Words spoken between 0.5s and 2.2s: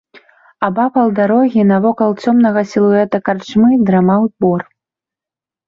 Абапал дарогі, навокал